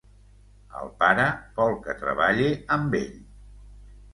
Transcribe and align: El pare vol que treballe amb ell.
El 0.79 0.89
pare 1.03 1.27
vol 1.59 1.77
que 1.83 1.95
treballe 2.01 2.49
amb 2.79 2.99
ell. 3.05 3.17